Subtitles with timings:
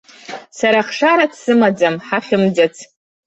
[0.57, 2.75] Сара ахшара дсымаӡам, ҳахьымӡац.